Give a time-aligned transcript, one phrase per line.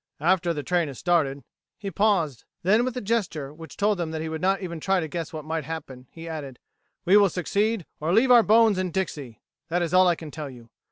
[0.19, 1.43] After the train has started...."
[1.77, 4.99] He paused; then, with a gesture which told them that he would not even try
[4.99, 6.57] to guess what might happen, he added:
[7.05, 9.43] "We will succeed or leave our bones in Dixie!
[9.67, 10.71] That is all I can tell you.